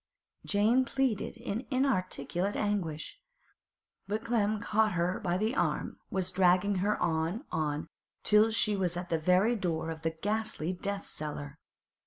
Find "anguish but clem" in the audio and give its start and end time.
2.55-4.53